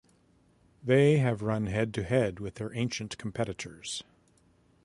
[0.83, 4.03] They have run head-to-head with their ancient competitors.